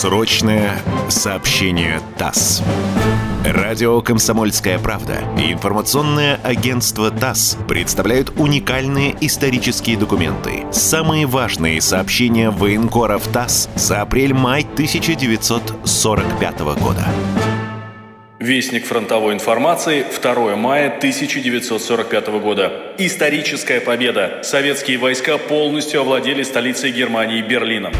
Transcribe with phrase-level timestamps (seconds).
[0.00, 2.62] Срочное сообщение ТАСС.
[3.44, 10.64] Радио «Комсомольская правда» и информационное агентство ТАСС представляют уникальные исторические документы.
[10.72, 17.04] Самые важные сообщения военкоров ТАСС за апрель-май 1945 года.
[18.38, 22.94] Вестник фронтовой информации, 2 мая 1945 года.
[22.96, 24.40] Историческая победа.
[24.44, 27.92] Советские войска полностью овладели столицей Германии Берлином.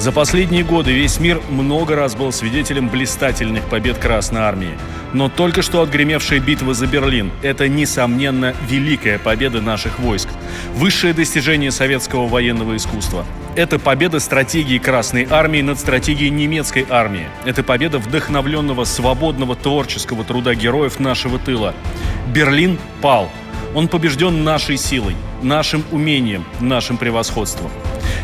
[0.00, 4.78] За последние годы весь мир много раз был свидетелем блистательных побед Красной Армии.
[5.12, 10.30] Но только что отгремевшая битва за Берлин– это, несомненно, великая победа наших войск.
[10.74, 13.26] Высшее достижение советского военного искусства.
[13.56, 17.26] Это победа стратегии Красной Армии над стратегией немецкой армии.
[17.44, 21.74] Это победа вдохновленного, свободного, творческого труда героев нашего тыла.
[22.32, 23.30] Берлин пал.
[23.74, 27.70] Он побежден нашей силой, нашим умением, нашим превосходством.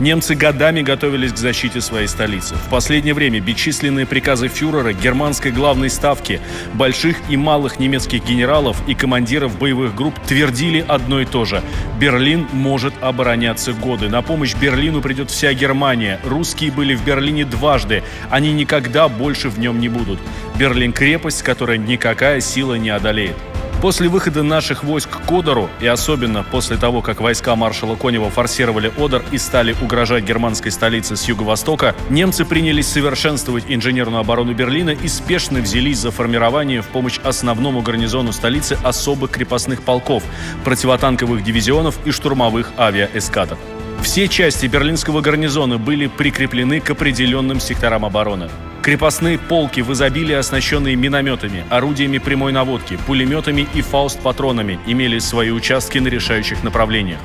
[0.00, 2.54] Немцы годами готовились к защите своей столицы.
[2.54, 6.40] В последнее время бесчисленные приказы фюрера, германской главной ставки,
[6.72, 11.62] больших и малых немецких генералов и командиров боевых групп твердили одно и то же.
[11.98, 14.08] Берлин может обороняться годы.
[14.08, 16.18] На помощь Берлину придет вся Германия.
[16.24, 18.02] Русские были в Берлине дважды.
[18.30, 20.18] Они никогда больше в нем не будут.
[20.56, 23.36] Берлин– крепость, которая никакая сила не одолеет.
[23.80, 28.92] После выхода наших войск к Одеру, и особенно после того, как войска маршала Конева форсировали
[28.98, 35.08] Одер и стали угрожать германской столице с юго-востока, немцы принялись совершенствовать инженерную оборону Берлина и
[35.08, 40.24] спешно взялись за формирование в помощь основному гарнизону столицы особых крепостных полков,
[40.62, 43.56] противотанковых дивизионов и штурмовых авиаэскадр.
[44.02, 48.48] Все части берлинского гарнизона были прикреплены к определенным секторам обороны.
[48.82, 55.98] Крепостные полки в изобилии, оснащенные минометами, орудиями прямой наводки, пулеметами и фауст-патронами, имели свои участки
[55.98, 57.20] на решающих направлениях.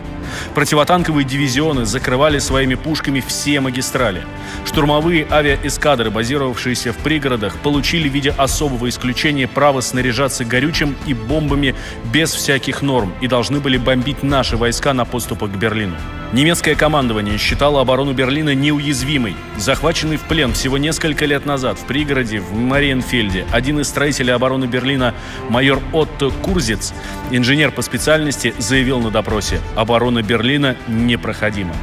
[0.54, 4.24] Противотанковые дивизионы закрывали своими пушками все магистрали.
[4.66, 11.76] Штурмовые авиаэскадры, базировавшиеся в пригородах, получили в виде особого исключения право снаряжаться горючим и бомбами
[12.14, 15.96] без всяких норм и должны были бомбить наши войска на подступах к Берлину.
[16.34, 19.36] Немецкое командование считало оборону Берлина неуязвимой.
[19.58, 24.66] Захваченный в плен всего несколько лет назад в пригороде в Мариенфельде один из строителей обороны
[24.66, 25.14] Берлина,
[25.50, 26.94] майор Отто Курзец,
[27.32, 31.76] инженер по специальности, заявил на допросе «Оборона Берлина непроходима».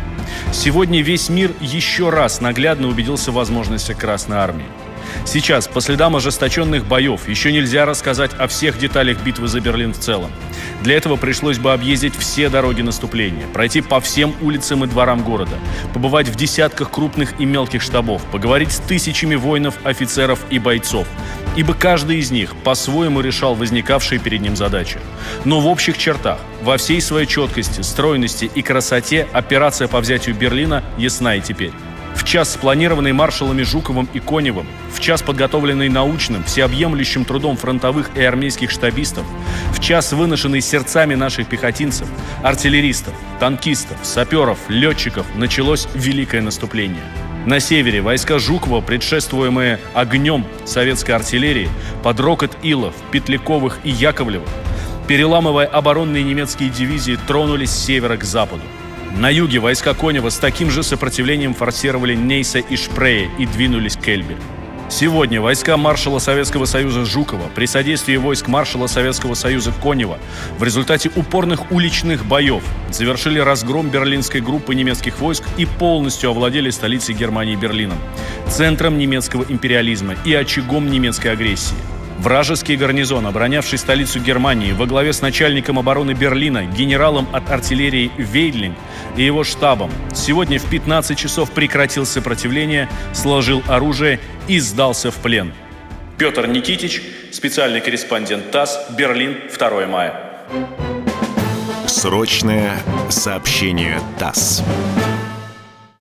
[0.53, 4.67] Сегодня весь мир еще раз наглядно убедился в возможности Красной Армии.
[5.25, 9.99] Сейчас, по следам ожесточенных боев, еще нельзя рассказать о всех деталях битвы за Берлин в
[9.99, 10.31] целом.
[10.83, 15.57] Для этого пришлось бы объездить все дороги наступления, пройти по всем улицам и дворам города,
[15.95, 21.07] побывать в десятках крупных и мелких штабов, поговорить с тысячами воинов, офицеров и бойцов,
[21.57, 24.99] ибо каждый из них по-своему решал возникавшие перед ним задачи.
[25.45, 30.83] Но в общих чертах, во всей своей четкости, стройности и красоте операция по взятию Берлина
[30.99, 31.73] ясна и теперь.
[32.15, 38.23] В час спланированный маршалами Жуковым и Коневым, в час подготовленный научным, всеобъемлющим трудом фронтовых и
[38.23, 39.25] армейских штабистов,
[39.73, 42.07] в час выношенный сердцами наших пехотинцев,
[42.43, 47.03] артиллеристов, танкистов, саперов, летчиков, началось великое наступление.
[47.45, 51.69] На севере войска Жукова, предшествуемые огнем советской артиллерии,
[52.05, 54.49] под рокот Илов, Петляковых и Яковлевых,
[55.09, 58.63] переламывая оборонные немецкие дивизии, тронулись с севера к западу.
[59.19, 64.09] На юге войска Конева с таким же сопротивлением форсировали Нейса и Шпрее и двинулись к
[64.09, 64.37] Эльбе.
[64.93, 70.19] Сегодня войска маршала Советского Союза Жукова при содействии войск маршала Советского Союза Конева
[70.59, 77.15] в результате упорных уличных боев завершили разгром берлинской группы немецких войск и полностью овладели столицей
[77.15, 77.97] Германии Берлином,
[78.47, 81.75] центром немецкого империализма и очагом немецкой агрессии.
[82.19, 88.77] Вражеский гарнизон, оборонявший столицу Германии во главе с начальником обороны Берлина, генералом от артиллерии Вейдлинг
[89.17, 95.53] и его штабом, сегодня в 15 часов прекратил сопротивление, сложил оружие и сдался в плен.
[96.19, 97.03] Петр Никитич,
[97.33, 100.15] специальный корреспондент ТАСС, Берлин, 2 мая.
[101.87, 104.63] Срочное сообщение ТАСС.